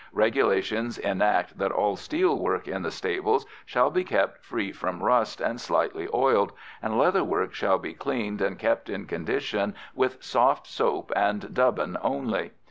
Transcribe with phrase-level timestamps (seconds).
[0.13, 5.39] Regulations enact that all steel work in the stables shall be kept free from rust,
[5.39, 10.65] and slightly oiled, and leather work shall be cleaned and kept in condition with soft
[10.65, 12.49] soap and dubbin only.